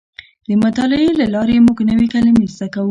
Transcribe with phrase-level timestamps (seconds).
[0.47, 2.79] د مطالعې له لارې موږ نوې کلمې زده کوو.